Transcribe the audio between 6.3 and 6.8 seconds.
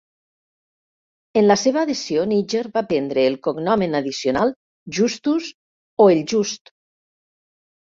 Just".